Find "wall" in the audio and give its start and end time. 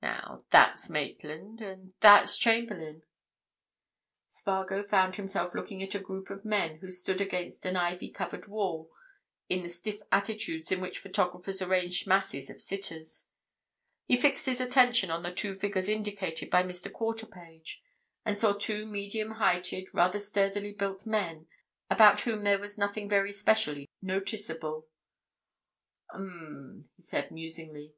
8.48-8.90